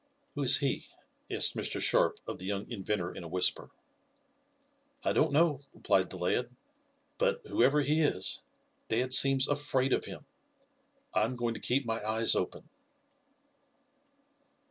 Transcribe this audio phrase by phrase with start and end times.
[0.33, 0.87] "Who is he?"
[1.29, 1.79] asked Mr.
[1.79, 3.69] Sharp of the young inventor in a whisper.
[5.03, 6.49] "I don't know," replied the lad;
[7.19, 8.41] "but, whoever he is,
[8.89, 10.25] dad seems afraid of him.
[11.13, 12.67] I'm going to keep my eyes open."